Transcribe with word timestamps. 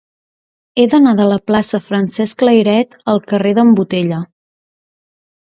He 0.77 0.85
d'anar 0.93 1.11
de 1.19 1.27
la 1.31 1.37
plaça 1.51 1.75
de 1.81 1.85
Francesc 1.89 2.41
Layret 2.49 2.97
al 3.15 3.23
carrer 3.33 3.53
d'en 3.61 3.77
Botella. 3.83 4.25